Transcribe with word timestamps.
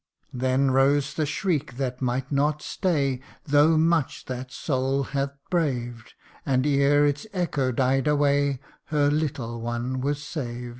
Then 0.33 0.71
rose 0.71 1.13
the 1.13 1.27
shriek 1.27 1.77
that 1.77 2.01
might 2.01 2.31
not 2.31 2.63
stay, 2.63 3.21
Though 3.45 3.77
much 3.77 4.25
that 4.25 4.51
soul 4.51 5.03
had 5.03 5.29
braved; 5.51 6.15
And 6.43 6.65
ere 6.65 7.05
its 7.05 7.27
echo 7.33 7.71
died 7.71 8.07
away, 8.07 8.61
Her 8.85 9.11
little 9.11 9.61
one 9.61 10.01
was 10.01 10.23
saved. 10.23 10.69